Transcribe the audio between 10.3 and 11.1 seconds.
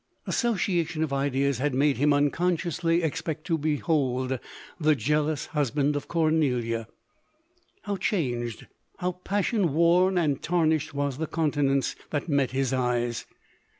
tarnished